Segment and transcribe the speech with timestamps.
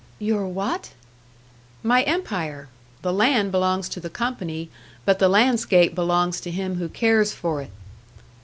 [0.17, 0.93] "Your what?"
[1.83, 2.69] "My empire.
[3.03, 4.71] The land belongs to the company,
[5.05, 7.69] but the landscape belongs to him who cares for it."